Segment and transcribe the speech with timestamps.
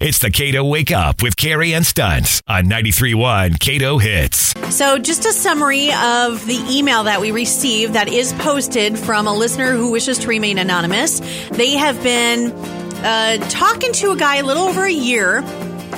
[0.00, 4.54] It's the KATO Wake Up with Cari and Stunts on 93.1 KATO Hits.
[4.74, 9.34] So, just a summary of the email that we received that is posted from a
[9.34, 11.20] listener who wishes to remain anonymous.
[11.50, 15.42] They have been uh, talking to a guy a little over a year.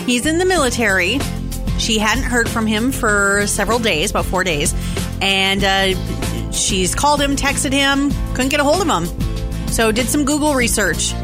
[0.01, 1.21] He's in the military.
[1.79, 4.75] She hadn't heard from him for several days, about four days.
[5.21, 9.69] And uh, she's called him, texted him, couldn't get a hold of him.
[9.69, 11.15] So, did some Google research.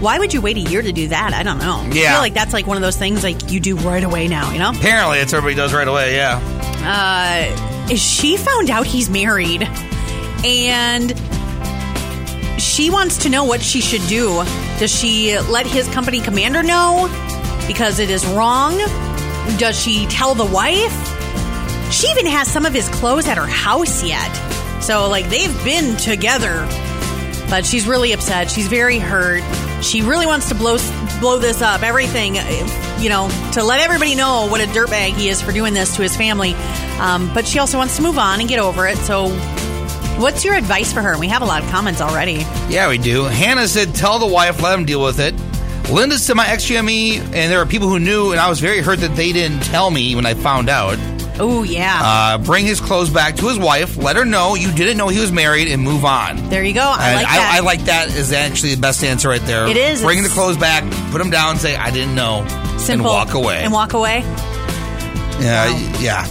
[0.00, 1.32] Why would you wait a year to do that?
[1.34, 1.80] I don't know.
[1.84, 2.12] I Yeah.
[2.12, 4.58] feel like that's like one of those things like you do right away now, you
[4.58, 4.70] know?
[4.70, 6.14] Apparently, it's everybody does right away.
[6.16, 6.40] Yeah.
[6.84, 9.62] uh, she found out he's married
[10.44, 11.10] and
[12.60, 14.44] she wants to know what she should do.
[14.78, 17.08] Does she let his company commander know
[17.66, 18.76] because it is wrong?
[19.58, 20.92] Does she tell the wife?
[21.92, 24.30] She even has some of his clothes at her house yet.
[24.82, 26.66] So, like, they've been together.
[27.50, 28.50] But she's really upset.
[28.50, 29.42] She's very hurt.
[29.82, 30.78] She really wants to blow
[31.20, 31.82] blow this up.
[31.82, 32.36] Everything,
[33.00, 36.02] you know, to let everybody know what a dirtbag he is for doing this to
[36.02, 36.54] his family.
[36.98, 38.96] Um, but she also wants to move on and get over it.
[38.98, 39.28] So,
[40.18, 41.18] what's your advice for her?
[41.18, 42.44] We have a lot of comments already.
[42.68, 43.24] Yeah, we do.
[43.24, 45.34] Hannah said, tell the wife, let him deal with it.
[45.90, 48.80] Linda said, my ex GME, and there are people who knew, and I was very
[48.80, 50.98] hurt that they didn't tell me when I found out.
[51.40, 54.96] Oh yeah, Uh, bring his clothes back to his wife, let her know you didn't
[54.96, 56.48] know he was married, and move on.
[56.48, 56.80] there you go.
[56.82, 57.52] I And like that.
[57.54, 59.66] I, like that is actually the best answer right there.
[59.68, 60.02] It is.
[60.02, 62.44] Bring the clothes back, put them down, say, I didn't know,
[62.78, 62.90] Simple.
[62.90, 63.62] and walk away.
[63.62, 64.20] And walk away.
[65.40, 65.68] Yeah,
[66.00, 66.26] yeah.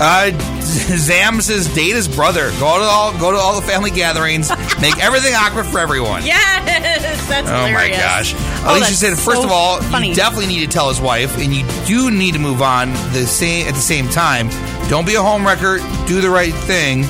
[0.00, 0.30] Uh,
[0.62, 2.50] Zam says date his brother.
[2.60, 4.50] Go to all go to all the family gatherings.
[4.80, 6.24] Make everything awkward for everyone.
[6.24, 7.98] Yes, that's Oh my hilarious.
[7.98, 8.34] gosh!
[8.64, 10.10] Oh, Alicia said, first so of all, funny.
[10.10, 13.26] you definitely need to tell his wife, and you do need to move on the
[13.26, 14.48] same at the same time.
[14.88, 15.78] Don't be a homewrecker.
[16.06, 17.04] Do the right thing.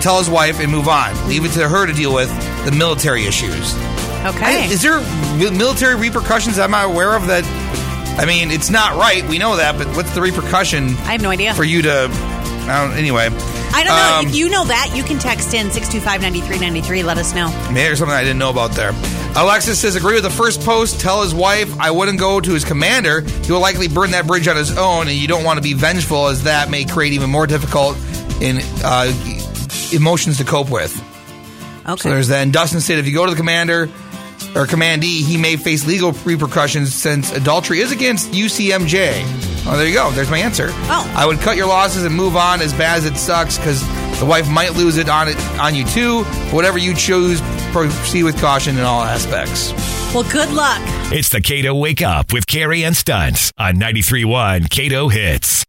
[0.00, 1.12] Tell his wife and move on.
[1.28, 2.28] Leave it to her to deal with
[2.64, 3.74] the military issues.
[4.24, 4.62] okay.
[4.64, 5.00] I- is there
[5.50, 7.44] military repercussions that I'm not aware of that?
[8.18, 9.26] I mean, it's not right.
[9.28, 11.54] We know that, but what's the repercussion I have no idea.
[11.54, 12.08] for you to?
[12.10, 13.26] I don't, anyway,
[13.74, 14.18] I don't know.
[14.18, 17.04] Um, if you know that, you can text in 625-9393.
[17.04, 17.48] Let us know.
[17.68, 18.90] Maybe there's something I didn't know about there.
[19.34, 21.00] Alexis says, agree with the first post.
[21.00, 23.22] Tell his wife I wouldn't go to his commander.
[23.22, 25.72] He will likely burn that bridge on his own, and you don't want to be
[25.72, 27.96] vengeful, as that may create even more difficult
[28.40, 29.10] in uh,
[29.92, 30.94] emotions to cope with.
[31.86, 31.96] Okay.
[31.96, 32.42] So there's that.
[32.42, 33.88] And Dustin said, if you go to the commander
[34.54, 39.22] or commandee, he may face legal repercussions since adultery is against UCMJ.
[39.64, 40.10] Oh, there you go.
[40.10, 40.68] There's my answer.
[40.70, 41.12] Oh.
[41.16, 43.80] I would cut your losses and move on as bad as it sucks because
[44.18, 46.24] the wife might lose it on it on you too.
[46.54, 47.40] Whatever you choose,
[47.72, 49.72] proceed with caution in all aspects.
[50.12, 50.80] well, good luck.
[51.12, 55.64] It's the KATO Wake Up with Cari and Stunts on 93.1 KATO Hits.